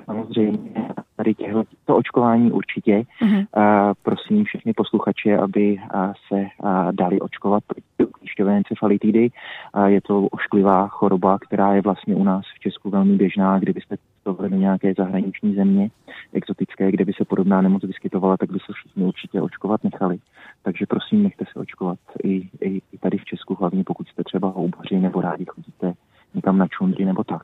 [0.04, 3.02] samozřejmě tady těchto, to očkování určitě.
[3.22, 3.46] Uh-huh.
[3.56, 9.30] Uh, prosím všechny posluchače, aby uh, se uh, dali očkovat proti klíšťové encefalitidy.
[9.76, 13.58] Uh, je to ošklivá choroba, která je vlastně u nás v Česku velmi běžná.
[13.58, 15.90] Kdybyste to do nějaké zahraniční země
[16.32, 20.18] exotické, kde by se podobná nemoc vyskytovala, tak by se všichni určitě očkovat nechali.
[20.62, 24.48] Takže prosím, nechte se očkovat i, i, i tady v Česku, hlavně pokud jste třeba
[24.48, 25.92] houbaři nebo rádi chodíte
[26.34, 27.42] někam na čundry nebo tak.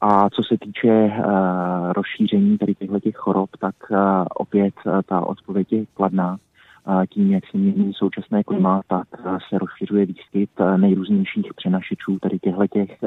[0.00, 3.98] A co se týče uh, rozšíření tady těchto těch chorob, tak uh,
[4.34, 6.36] opět uh, ta odpověď je kladná.
[7.10, 9.06] Tím, jak se mění současné klima, tak
[9.48, 12.98] se rozšiřuje výskyt nejrůznějších přenašečů tady těchto těch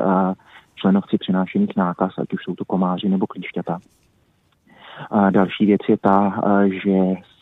[0.75, 3.79] členovci přenášených nákaz, ať už jsou to komáři nebo klíšťata.
[5.29, 6.41] Další věc je ta,
[6.83, 6.97] že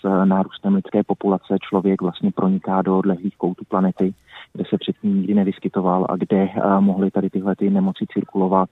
[0.05, 4.13] s nárůstem lidské populace člověk vlastně proniká do odlehlých koutů planety,
[4.53, 8.69] kde se předtím nikdy nevyskytoval a kde mohly tady tyhle ty nemoci cirkulovat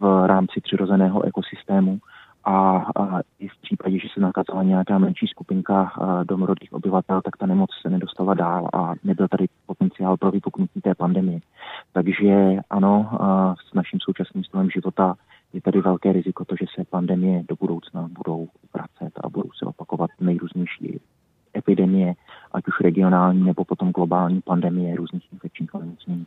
[0.00, 1.98] v rámci přirozeného ekosystému.
[2.44, 5.92] A, a i v případě, že se nakazala nějaká menší skupinka
[6.24, 10.94] domorodých obyvatel, tak ta nemoc se nedostala dál a nebyl tady potenciál pro vypuknutí té
[10.94, 11.40] pandemie.
[11.92, 13.10] Takže ano,
[13.70, 15.14] s naším současným stylem života
[15.52, 19.64] je tady velké riziko to, že se pandemie do budoucna budou vracet a budou se
[19.66, 21.00] opakovat nejrůznější
[21.56, 22.14] epidemie,
[22.52, 26.26] ať už regionální nebo potom globální pandemie různých infekčních onemocnění.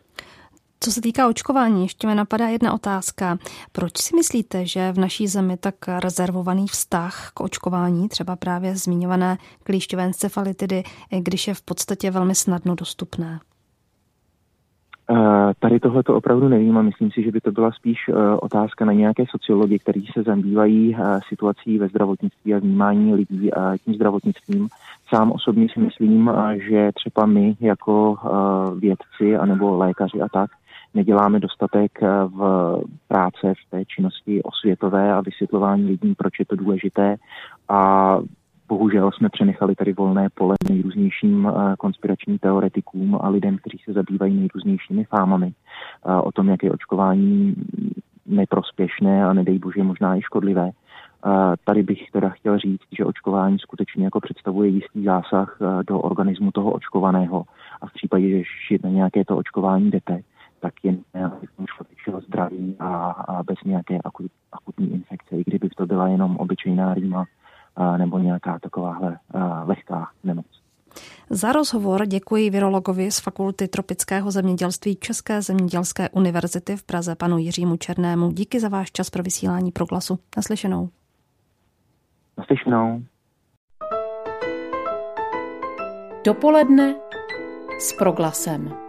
[0.80, 3.38] Co se týká očkování, ještě mi napadá jedna otázka.
[3.72, 9.38] Proč si myslíte, že v naší zemi tak rezervovaný vztah k očkování, třeba právě zmiňované
[9.64, 10.84] klíšťové encefalitidy,
[11.20, 13.40] když je v podstatě velmi snadno dostupné?
[15.12, 18.14] Eh, tady tohle to opravdu nevím a myslím si, že by to byla spíš eh,
[18.42, 23.50] otázka na nějaké sociologi, kteří se zabývají eh, situací ve zdravotnictví a vnímání lidí
[23.86, 24.68] tím zdravotnictvím.
[25.10, 26.32] Sám osobně si myslím,
[26.70, 28.18] že třeba my jako
[28.80, 30.50] vědci anebo lékaři a tak
[30.94, 31.92] neděláme dostatek
[32.28, 37.16] v práce v té činnosti osvětové a vysvětlování lidí, proč je to důležité
[37.70, 38.20] a
[38.68, 44.36] bohužel jsme přenechali tady volné pole nejrůznějším eh, konspiračním teoretikům a lidem, kteří se zabývají
[44.36, 47.56] nejrůznějšími fámami eh, o tom, jak je očkování
[48.26, 50.72] neprospěšné a nedej bože možná i škodlivé.
[51.64, 56.72] Tady bych teda chtěl říct, že očkování skutečně jako představuje jistý zásah do organismu toho
[56.72, 57.44] očkovaného
[57.82, 60.20] a v případě, že na nějaké to očkování jdete,
[60.60, 60.98] tak jen
[61.66, 66.38] člověk žil zdraví a, a bez nějaké akut, akutní infekce, i kdyby to byla jenom
[66.38, 67.26] obyčejná rýma
[67.98, 69.18] nebo nějaká takováhle
[69.66, 70.46] lehká nemoc.
[71.30, 77.78] Za rozhovor děkuji virologovi z Fakulty tropického zemědělství České zemědělské univerzity v Praze panu Jiřímu
[77.78, 78.32] Černému.
[78.32, 80.20] Díky za váš čas pro vysílání proglasu.
[80.38, 80.90] Naslyšenou.
[82.38, 83.04] Naslyšenou.
[86.26, 86.96] Dopoledne
[87.80, 88.85] s proglasem.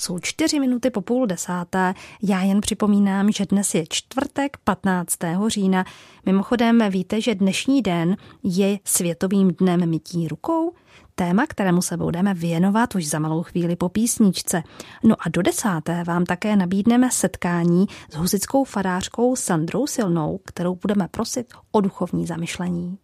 [0.00, 1.94] Jsou čtyři minuty po půl desáté.
[2.22, 5.18] Já jen připomínám, že dnes je čtvrtek 15.
[5.46, 5.84] října.
[6.26, 10.72] Mimochodem víte, že dnešní den je Světovým dnem mytí rukou?
[11.14, 14.62] Téma, kterému se budeme věnovat už za malou chvíli po písničce.
[15.04, 21.08] No a do desáté vám také nabídneme setkání s husickou farářkou Sandrou Silnou, kterou budeme
[21.08, 22.98] prosit o duchovní zamyšlení.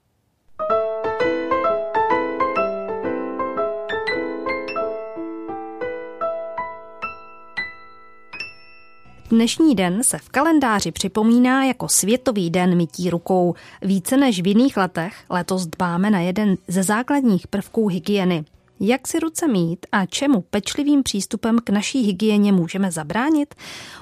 [9.30, 13.54] Dnešní den se v kalendáři připomíná jako Světový den mytí rukou.
[13.82, 18.44] Více než v jiných letech letos dbáme na jeden ze základních prvků hygieny.
[18.80, 23.54] Jak si ruce mít a čemu pečlivým přístupem k naší hygieně můžeme zabránit?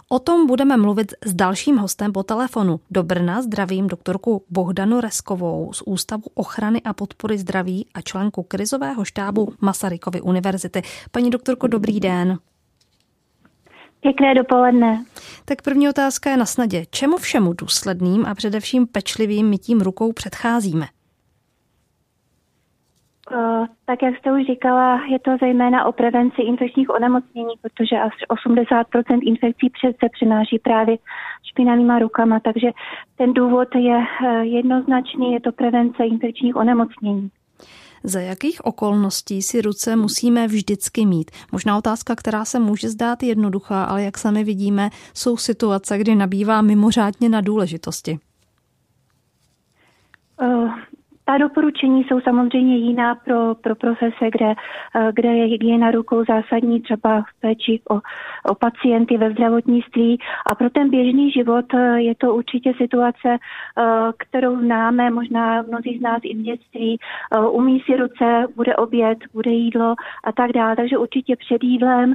[0.08, 2.80] O tom budeme mluvit s dalším hostem po telefonu.
[2.90, 9.04] Do Brna zdravím doktorku Bohdanu Reskovou z Ústavu ochrany a podpory zdraví a členku krizového
[9.04, 10.82] štábu Masarykovy univerzity.
[11.10, 12.38] Paní doktorko, dobrý den.
[14.00, 15.04] Pěkné dopoledne.
[15.52, 16.84] Tak první otázka je na snadě.
[16.90, 20.86] Čemu všemu důsledným a především pečlivým mytím rukou předcházíme?
[23.84, 29.20] tak jak jste už říkala, je to zejména o prevenci infekčních onemocnění, protože asi 80%
[29.22, 30.96] infekcí přece přináší právě
[31.44, 32.70] špinavýma rukama, takže
[33.16, 37.30] ten důvod je e, jednoznačný, je to prevence infekčních onemocnění.
[38.04, 41.30] Za jakých okolností si ruce musíme vždycky mít?
[41.52, 46.62] Možná otázka, která se může zdát jednoduchá, ale jak sami vidíme, jsou situace, kdy nabývá
[46.62, 48.18] mimořádně na důležitosti.
[50.42, 50.70] Uh,
[51.24, 54.54] ta doporučení jsou samozřejmě jiná pro, pro profese, kde,
[54.96, 57.94] eh, kde je hygiena rukou zásadní, třeba v péči o,
[58.50, 60.18] o pacienty ve zdravotnictví.
[60.50, 63.82] A pro ten běžný život eh, je to určitě situace, eh,
[64.18, 66.98] kterou známe, možná mnozí z nás i v dětství.
[67.50, 70.76] Umí si ruce, bude oběd, bude jídlo a tak dále.
[70.76, 72.14] Takže určitě před jídlem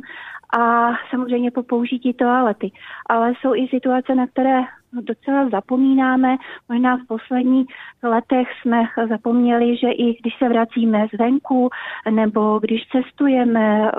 [0.54, 2.72] a samozřejmě po použití toalety.
[3.10, 4.62] Ale jsou i situace, na které
[4.94, 6.38] docela zapomínáme.
[6.70, 7.68] Možná v posledních
[8.04, 11.70] letech jsme zapomněli, že i když se vracíme zvenku
[12.10, 13.92] nebo když cestujeme,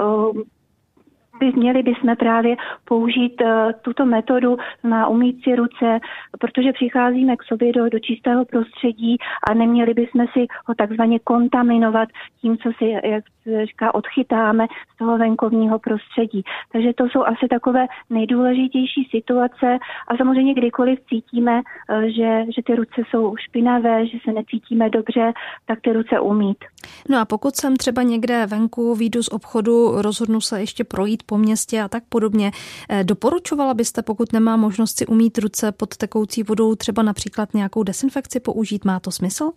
[1.40, 3.48] by měli bychom právě použít uh,
[3.82, 5.98] tuto metodu na umít si ruce,
[6.40, 9.16] protože přicházíme k sobě do, do čistého prostředí
[9.50, 12.08] a neměli bychom si ho takzvaně kontaminovat
[12.40, 13.24] tím, co si, jak
[13.64, 16.42] říká, odchytáme z toho venkovního prostředí.
[16.72, 22.74] Takže to jsou asi takové nejdůležitější situace a samozřejmě kdykoliv cítíme, uh, že, že ty
[22.74, 25.32] ruce jsou špinavé, že se necítíme dobře,
[25.66, 26.64] tak ty ruce umít.
[27.08, 31.38] No a pokud jsem třeba někde venku, výjdu z obchodu, rozhodnu se ještě projít po
[31.38, 32.50] městě a tak podobně.
[32.90, 37.82] Eh, doporučovala byste, pokud nemá možnost si umít ruce pod tekoucí vodou, třeba například nějakou
[37.82, 38.84] desinfekci použít?
[38.84, 39.50] Má to smysl?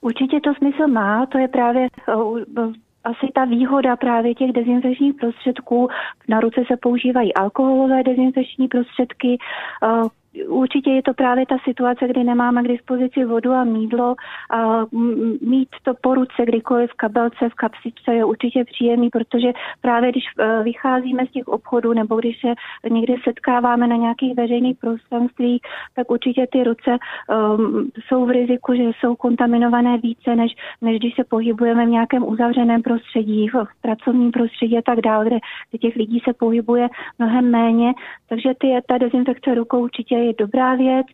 [0.00, 5.88] Určitě to smysl má, to je právě eh, asi ta výhoda právě těch dezinfekčních prostředků.
[6.28, 9.38] Na ruce se používají alkoholové dezinfekční prostředky,
[9.82, 10.08] eh,
[10.48, 14.14] určitě je to právě ta situace, kdy nemáme k dispozici vodu a mídlo
[14.50, 14.86] a
[15.40, 20.24] mít to po ruce kdykoliv v kabelce, v kapsičce je určitě příjemný, protože právě když
[20.38, 22.54] e, vycházíme z těch obchodů nebo když se
[22.90, 25.60] někde setkáváme na nějakých veřejných prostranstvích,
[25.96, 31.14] tak určitě ty ruce um, jsou v riziku, že jsou kontaminované více, než, než když
[31.14, 35.38] se pohybujeme v nějakém uzavřeném prostředí, v pracovním prostředí a tak dále, kde,
[35.80, 37.92] těch lidí se pohybuje mnohem méně.
[38.28, 41.06] Takže ty, ta dezinfekce rukou určitě dobrá věc,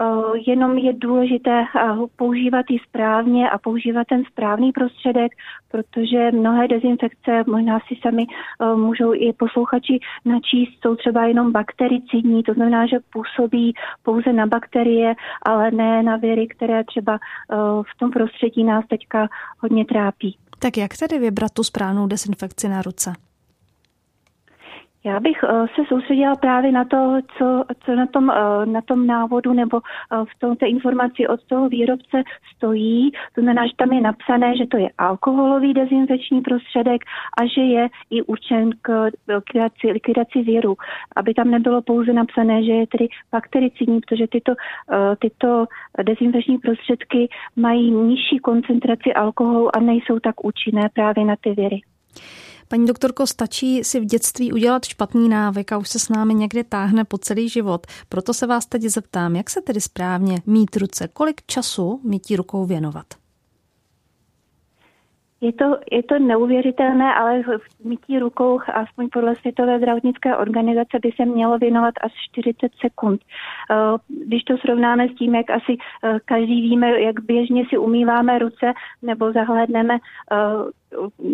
[0.00, 0.04] eh,
[0.46, 5.32] jenom je důležité eh, používat ji správně a používat ten správný prostředek,
[5.70, 12.42] protože mnohé dezinfekce, možná si sami eh, můžou i posluchači načíst, jsou třeba jenom baktericidní,
[12.42, 17.18] to znamená, že působí pouze na bakterie, ale ne na věry, které třeba
[17.82, 19.28] v tom prostředí nás teďka
[19.60, 20.36] hodně trápí.
[20.58, 23.12] Tak jak tedy vybrat tu správnou dezinfekci na ruce?
[25.06, 29.06] Já bych uh, se soustředila právě na to, co, co na, tom, uh, na tom
[29.06, 32.22] návodu nebo uh, v tom té informaci od toho výrobce
[32.56, 33.10] stojí.
[33.34, 37.02] To znamená, že tam je napsané, že to je alkoholový dezinfekční prostředek
[37.38, 40.74] a že je i určen k likvidaci, likvidaci věru.
[41.16, 44.52] Aby tam nebylo pouze napsané, že je tedy baktericidní, protože tyto,
[45.18, 45.66] tyto
[46.02, 51.80] dezinfekční prostředky mají nižší koncentraci alkoholu a nejsou tak účinné právě na ty věry.
[52.68, 56.64] Paní doktorko, stačí si v dětství udělat špatný návyk a už se s námi někdy
[56.64, 57.86] táhne po celý život.
[58.08, 62.66] Proto se vás teď zeptám, jak se tedy správně mít ruce, kolik času mítí rukou
[62.66, 63.06] věnovat?
[65.40, 71.10] Je to, je to neuvěřitelné, ale v mytí rukou, aspoň podle Světové zdravotnické organizace, by
[71.16, 73.20] se mělo věnovat až 40 sekund.
[73.70, 73.74] Eh,
[74.26, 78.72] když to srovnáme s tím, jak asi eh, každý víme, jak běžně si umýváme ruce
[79.02, 80.36] nebo zahledneme eh,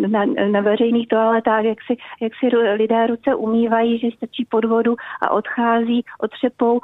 [0.07, 4.95] na, na veřejných toaletách, jak si, jak si lidé ruce umývají, že stačí pod vodu
[5.21, 6.81] a odchází, otřepou,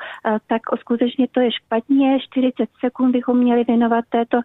[0.48, 2.20] tak skutečně to je špatně.
[2.20, 4.40] 40 sekund bychom měli věnovat této,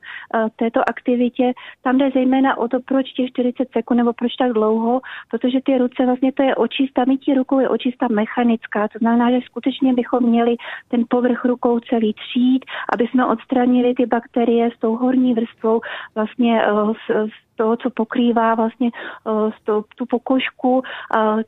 [0.56, 1.52] této aktivitě.
[1.82, 5.78] Tam jde zejména o to, proč těch 40 sekund nebo proč tak dlouho, protože ty
[5.78, 10.22] ruce vlastně to je očista, mytí rukou je očista mechanická, to znamená, že skutečně bychom
[10.24, 10.56] měli
[10.88, 15.80] ten povrch rukou celý třít, aby jsme odstranili ty bakterie s tou horní vrstvou
[16.14, 18.90] vlastně eh, z toho, co pokrývá vlastně
[19.24, 20.82] uh, to, tu pokožku uh,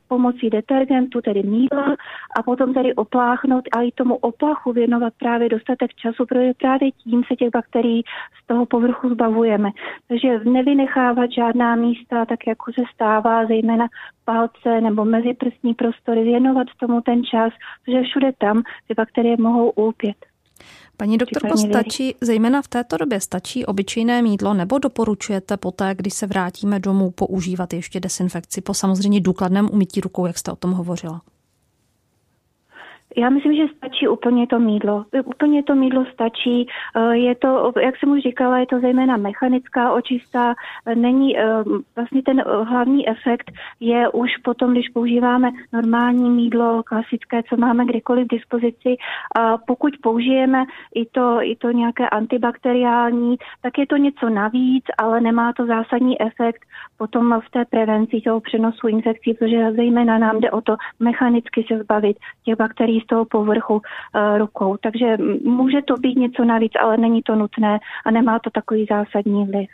[0.08, 1.96] pomocí detergentu, tedy mídla
[2.38, 7.22] a potom tedy opláchnout a i tomu oplachu věnovat právě dostatek času, protože právě tím
[7.28, 8.02] se těch bakterií
[8.42, 9.70] z toho povrchu zbavujeme.
[10.08, 13.86] Takže nevynechávat žádná místa, tak jako se stává, zejména
[14.24, 17.52] palce nebo meziprstní prostory, věnovat tomu ten čas,
[17.84, 20.16] protože všude tam ty bakterie mohou ulpět.
[20.96, 26.26] Paní doktorko, stačí, zejména v této době, stačí obyčejné mídlo nebo doporučujete poté, když se
[26.26, 31.22] vrátíme domů, používat ještě desinfekci po samozřejmě důkladném umytí rukou, jak jste o tom hovořila?
[33.18, 35.04] Já myslím, že stačí úplně to mídlo.
[35.24, 36.68] Úplně to mídlo stačí.
[36.96, 40.54] Eh, je to, jak jsem už říkala, je to zejména mechanická očista.
[40.94, 41.44] Není eh,
[41.96, 43.50] vlastně ten hlavní efekt
[43.80, 48.96] je už potom, když používáme normální mídlo, klasické, co máme kdykoliv k dispozici.
[49.36, 55.20] A pokud použijeme i to, i to nějaké antibakteriální, tak je to něco navíc, ale
[55.20, 56.62] nemá to zásadní efekt
[56.96, 61.78] potom v té prevenci toho přenosu infekcí, protože zejména nám jde o to mechanicky se
[61.78, 64.76] zbavit těch bakterií z toho povrchu uh, rukou.
[64.76, 69.46] Takže může to být něco navíc, ale není to nutné a nemá to takový zásadní
[69.46, 69.68] vliv.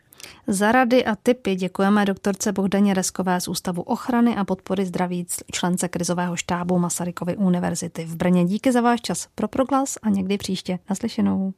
[0.47, 5.89] Za rady a tipy děkujeme doktorce Bohdaně Reskové z Ústavu ochrany a podpory zdraví člence
[5.89, 8.45] krizového štábu Masarykovy univerzity v Brně.
[8.45, 10.79] Díky za váš čas pro proglas a někdy příště.
[10.91, 11.53] Naslyšenou.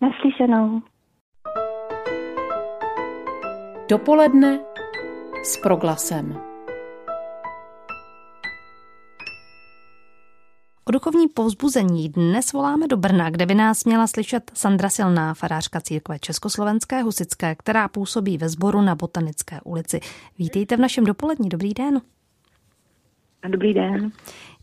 [0.00, 0.82] Naslyšenou.
[3.88, 4.58] Dopoledne
[5.44, 6.55] s proglasem.
[10.88, 15.80] O duchovní povzbuzení dnes voláme do Brna, kde by nás měla slyšet Sandra Silná, farářka
[15.80, 20.00] církve Československé husické, která působí ve sboru na Botanické ulici.
[20.38, 21.48] Vítejte v našem dopolední.
[21.48, 22.00] Dobrý den.
[23.48, 24.12] Dobrý den.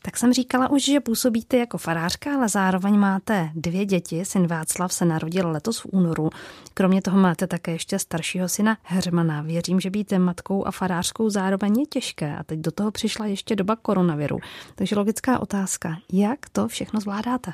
[0.05, 4.25] Tak jsem říkala už, že působíte jako farářka, ale zároveň máte dvě děti.
[4.25, 6.29] Syn Václav se narodil letos v únoru.
[6.73, 9.41] Kromě toho máte také ještě staršího syna Hermana.
[9.41, 12.35] Věřím, že být matkou a farářkou zároveň je těžké.
[12.35, 14.37] A teď do toho přišla ještě doba koronaviru.
[14.75, 17.51] Takže logická otázka, jak to všechno zvládáte?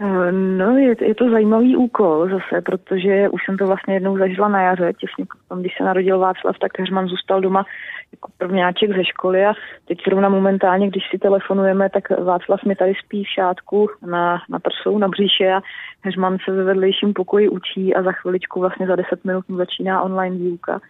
[0.00, 4.48] Eh, no, je, je to zajímavý úkol zase, protože už jsem to vlastně jednou zažila
[4.48, 5.24] na jaře, těsně
[5.60, 7.64] když se narodil Václav, tak Herman zůstal doma
[8.12, 9.52] jako prvňáček ze školy a
[9.84, 14.58] teď zrovna momentálně, když si telefonujeme, tak Václav mi tady spí v šátku na, na
[14.58, 15.60] prsou, na bříše a
[16.00, 20.02] Heřman se ve vedlejším pokoji učí a za chviličku vlastně za 10 minut mu začíná
[20.02, 20.80] online výuka.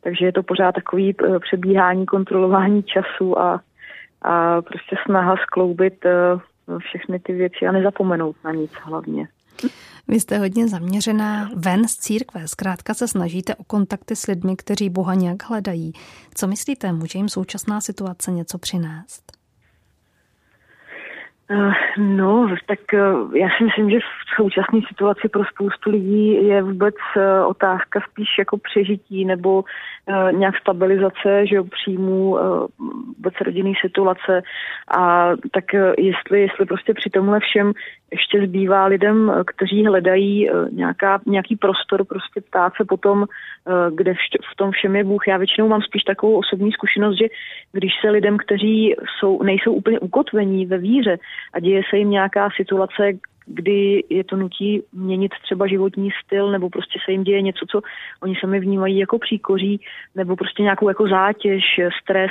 [0.00, 3.60] Takže je to pořád takový eh, přebíhání, kontrolování času a,
[4.22, 6.38] a prostě snaha skloubit eh,
[6.78, 9.28] všechny ty věci a nezapomenout na nic hlavně.
[10.08, 14.90] Vy jste hodně zaměřená ven z církve, zkrátka se snažíte o kontakty s lidmi, kteří
[14.90, 15.92] Boha nějak hledají.
[16.34, 19.42] Co myslíte, může jim současná situace něco přinést?
[21.50, 26.62] Eh, no, tak eh, já si myslím, že v současné situaci pro spoustu lidí je
[26.62, 29.64] vůbec eh, otázka spíš jako přežití nebo
[30.30, 32.38] nějak stabilizace, že jo, příjmů,
[33.16, 34.42] vůbec rodinný situace
[34.98, 35.64] a tak
[35.98, 37.72] jestli, jestli prostě při tomhle všem
[38.12, 43.26] ještě zbývá lidem, kteří hledají nějaká, nějaký prostor prostě ptát se potom,
[43.94, 44.14] kde
[44.52, 45.28] v tom všem je Bůh.
[45.28, 47.26] Já většinou mám spíš takovou osobní zkušenost, že
[47.72, 51.18] když se lidem, kteří jsou, nejsou úplně ukotvení ve víře,
[51.52, 53.12] a děje se jim nějaká situace,
[53.46, 57.80] kdy je to nutí měnit třeba životní styl, nebo prostě se jim děje něco, co
[58.22, 59.80] oni sami vnímají jako příkoří,
[60.14, 61.64] nebo prostě nějakou jako zátěž,
[62.02, 62.30] stres,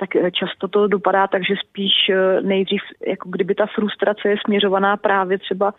[0.00, 4.36] tak eh, často to dopadá tak, že spíš eh, nejdřív, jako kdyby ta frustrace je
[4.44, 5.74] směřovaná právě třeba,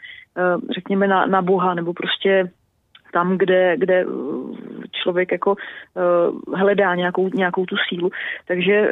[0.73, 2.51] řekněme, na, na Boha, nebo prostě
[3.13, 4.05] tam, kde, kde
[4.91, 5.55] člověk jako
[6.55, 8.09] hledá nějakou, nějakou tu sílu.
[8.47, 8.89] Takže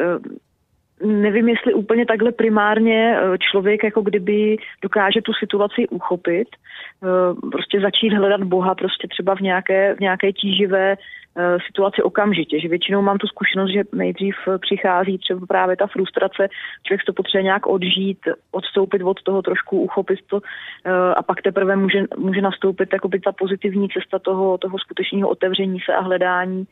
[1.04, 3.18] nevím, jestli úplně takhle primárně
[3.52, 6.48] člověk jako kdyby dokáže tu situaci uchopit,
[7.52, 10.96] prostě začít hledat Boha prostě třeba v nějaké, v nějaké tíživé
[11.38, 16.48] Eh, situaci okamžitě, že většinou mám tu zkušenost, že nejdřív přichází třeba právě ta frustrace,
[16.84, 18.20] člověk to potřebuje nějak odžít,
[18.52, 20.40] odstoupit od toho trošku, uchopit to
[20.86, 25.80] eh, a pak teprve může, může nastoupit jakoby ta pozitivní cesta toho, toho skutečného otevření
[25.86, 26.68] se a hledání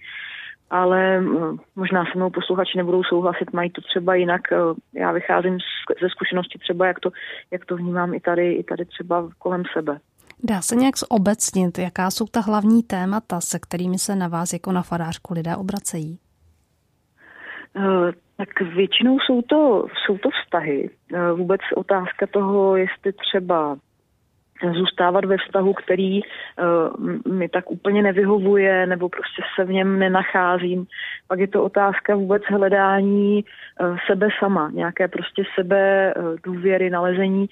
[0.70, 4.42] ale hm, možná se mnou posluchači nebudou souhlasit, mají to třeba jinak.
[4.52, 4.58] Eh,
[5.00, 5.58] já vycházím
[6.02, 7.10] ze zkušenosti třeba, jak to,
[7.52, 10.00] jak to vnímám i tady, i tady třeba kolem sebe.
[10.44, 14.72] Dá se nějak zobecnit, jaká jsou ta hlavní témata, se kterými se na vás jako
[14.72, 16.20] na farářku lidé obracejí?
[17.76, 20.90] Uh, tak většinou jsou to, jsou to vztahy.
[21.14, 23.78] Uh, vůbec otázka toho, jestli třeba
[24.74, 30.86] zůstávat ve vztahu, který uh, mi tak úplně nevyhovuje nebo prostě se v něm nenacházím.
[31.28, 37.48] Pak je to otázka vůbec hledání uh, sebe sama, nějaké prostě sebe uh, důvěry, nalezení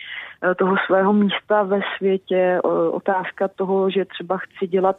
[0.57, 2.59] toho svého místa ve světě,
[2.91, 4.95] otázka toho, že třeba chci dělat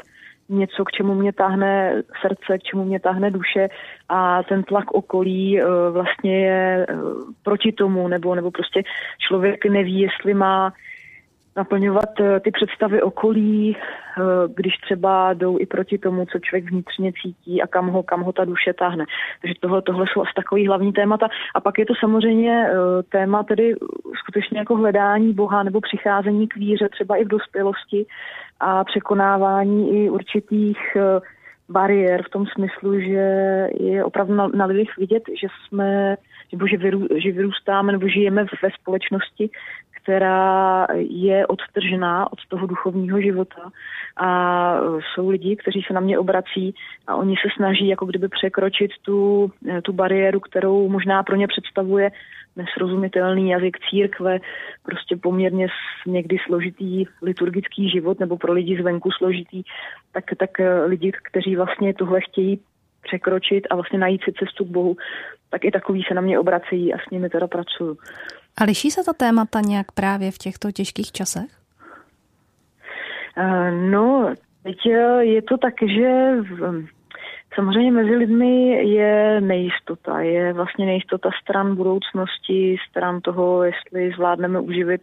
[0.48, 3.68] něco, k čemu mě táhne srdce, k čemu mě táhne duše
[4.08, 6.86] a ten tlak okolí vlastně je
[7.42, 8.82] proti tomu, nebo, nebo prostě
[9.18, 10.72] člověk neví, jestli má
[11.56, 14.22] naplňovat eh, ty představy okolí, eh,
[14.54, 18.32] když třeba jdou i proti tomu, co člověk vnitřně cítí a kam ho, kam ho
[18.32, 19.04] ta duše táhne.
[19.40, 21.28] Takže tohle, tohle jsou asi takový hlavní témata.
[21.54, 23.74] A pak je to samozřejmě eh, téma tedy
[24.18, 28.06] skutečně jako hledání Boha nebo přicházení k víře třeba i v dospělosti
[28.60, 30.78] a překonávání i určitých
[31.68, 33.24] bariér v tom smyslu, že
[33.80, 36.16] je opravdu na, na lidech vidět, že jsme,
[36.52, 39.50] nebo že, vyrů, že vyrůstáme nebo žijeme ve společnosti,
[40.06, 43.70] která je odtržená od toho duchovního života
[44.16, 44.28] a
[45.00, 46.74] jsou lidi, kteří se na mě obrací
[47.06, 49.50] a oni se snaží jako kdyby překročit tu,
[49.82, 52.10] tu bariéru, kterou možná pro ně představuje
[52.56, 54.38] nesrozumitelný jazyk církve,
[54.82, 55.68] prostě poměrně
[56.06, 59.62] někdy složitý liturgický život nebo pro lidi zvenku složitý,
[60.12, 60.50] tak, tak
[60.86, 62.60] lidi, kteří vlastně tohle chtějí
[63.02, 64.96] překročit a vlastně najít si cestu k Bohu,
[65.50, 67.96] tak i takový se na mě obracejí a s nimi teda pracuju.
[68.60, 71.50] A liší se ta témata nějak právě v těchto těžkých časech?
[73.38, 74.76] Uh, no, teď
[75.20, 76.32] je to tak, že
[77.54, 80.20] samozřejmě mezi lidmi je nejistota.
[80.20, 85.00] Je vlastně nejistota stran budoucnosti, stran toho, jestli zvládneme uživit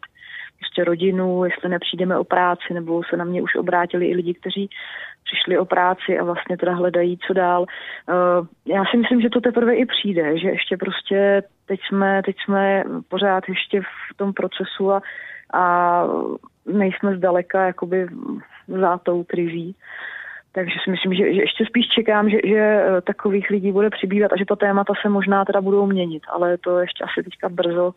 [0.62, 4.70] ještě rodinu, jestli nepřijdeme o práci, nebo se na mě už obrátili i lidi, kteří
[5.24, 7.66] přišli o práci a vlastně teda hledají, co dál.
[7.66, 12.36] Eh, já si myslím, že to teprve i přijde, že ještě prostě teď jsme, teď
[12.44, 15.02] jsme pořád ještě v tom procesu a,
[15.54, 16.04] a
[16.66, 18.08] nejsme zdaleka jakoby
[18.68, 19.76] za tou krizí.
[20.56, 24.34] Takže si myslím, že, že ještě spíš čekám, že, že eh, takových lidí bude přibývat
[24.34, 27.94] a že ta témata se možná teda budou měnit, ale to ještě asi teďka brzo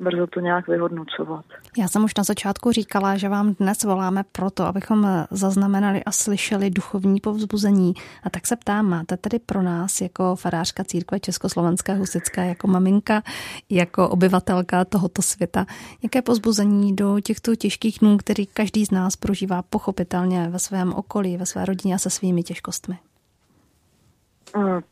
[0.00, 1.44] brzo to nějak vyhodnocovat.
[1.78, 6.70] Já jsem už na začátku říkala, že vám dnes voláme proto, abychom zaznamenali a slyšeli
[6.70, 7.94] duchovní povzbuzení.
[8.22, 13.22] A tak se ptám, máte tedy pro nás jako farářka církve Československé husické, jako maminka,
[13.70, 15.66] jako obyvatelka tohoto světa,
[16.02, 21.36] jaké povzbuzení do těchto těžkých dnů, který každý z nás prožívá pochopitelně ve svém okolí,
[21.36, 22.98] ve své rodině a se svými těžkostmi?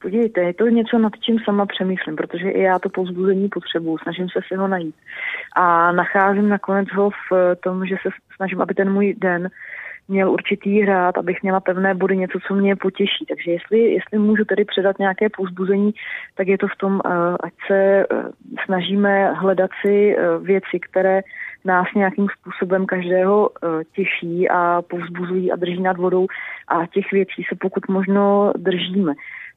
[0.02, 4.28] Podívejte, je to něco, nad čím sama přemýšlím, protože i já to povzbuzení potřebuju, snažím
[4.28, 4.94] se si ho najít.
[5.56, 9.48] A nacházím nakonec ho v tom, že se snažím, aby ten můj den
[10.08, 13.26] měl určitý hrát, abych měla pevné body, něco, co mě potěší.
[13.28, 15.94] Takže jestli, jestli můžu tedy předat nějaké povzbuzení,
[16.34, 17.00] tak je to v tom,
[17.44, 18.06] ať se
[18.64, 21.20] snažíme hledat si věci, které
[21.64, 23.50] nás nějakým způsobem každého
[23.92, 26.26] těší a povzbuzují a drží nad vodou
[26.68, 29.12] a těch věcí se pokud možno držíme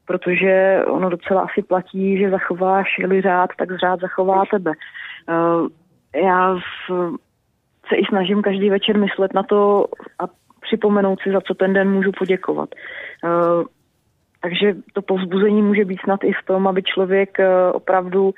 [0.06, 4.72] protože ono docela asi platí, že zachováš-li řád, tak řád zachová tebe.
[5.28, 6.56] Eh, já
[7.88, 9.86] se i snažím každý večer myslet na to
[10.18, 10.24] a
[10.60, 12.68] připomenout si, za co ten den můžu poděkovat.
[13.24, 13.64] Eh,
[14.40, 18.34] takže to povzbuzení může být snad i v tom, aby člověk eh, opravdu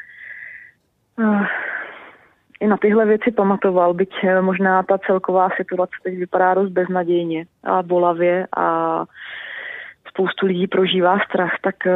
[2.60, 4.10] i na tyhle věci pamatoval, byť
[4.40, 9.04] možná ta celková situace teď vypadá dost beznadějně a bolavě a
[10.18, 11.92] spoustu lidí prožívá strach, tak eh,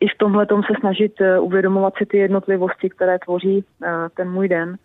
[0.00, 4.48] i v tomhle se snažit eh, uvědomovat si ty jednotlivosti, které tvoří eh, ten můj
[4.48, 4.76] den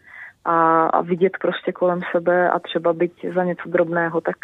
[0.45, 4.36] a, a vidět prostě kolem sebe a třeba být za něco drobného, tak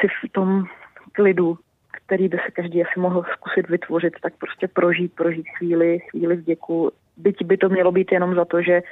[0.00, 0.64] si v tom
[1.12, 1.58] klidu,
[1.90, 6.90] který by se každý asi mohl zkusit vytvořit, tak prostě prožít, prožít chvíli, chvíli vděku.
[7.16, 8.82] Byť by to mělo být jenom za to, že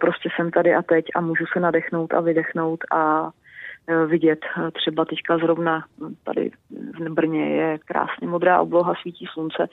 [0.00, 3.30] prostě jsem tady a teď a můžu se nadechnout a vydechnout a
[4.06, 4.38] vidět.
[4.72, 5.84] Třeba teďka zrovna
[6.24, 6.50] tady
[6.98, 9.68] v Brně je krásně modrá obloha, svítí slunce,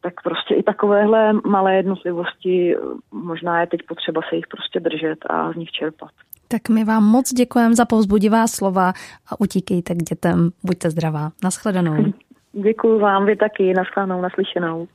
[0.00, 2.76] tak prostě i takovéhle malé jednotlivosti,
[3.12, 6.10] možná je teď potřeba se jich prostě držet a z nich čerpat.
[6.48, 8.92] Tak my vám moc děkujeme za povzbudivá slova
[9.30, 10.50] a utíkejte k dětem.
[10.64, 11.30] Buďte zdravá.
[11.44, 11.96] Naschledanou.
[12.52, 13.74] Děkuji vám, vy taky.
[13.74, 14.88] Naschledanou, naslyšenou.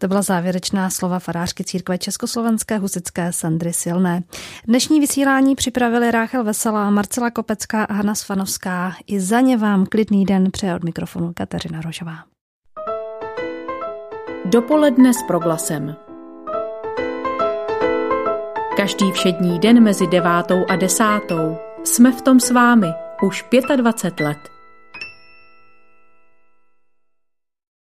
[0.00, 4.22] To byla závěrečná slova farářky církve Československé husické Sandry Silné.
[4.66, 8.92] Dnešní vysílání připravili Ráchel Veselá, Marcela Kopecká a Hanna Svanovská.
[9.06, 12.14] I za ně vám klidný den přeje od mikrofonu Kateřina Rožová.
[14.44, 15.96] Dopoledne s proglasem.
[18.76, 22.88] Každý všední den mezi devátou a desátou jsme v tom s vámi
[23.22, 23.44] už
[23.76, 24.59] 25 let.